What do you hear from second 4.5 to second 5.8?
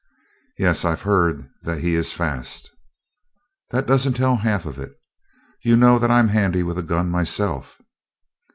of it. You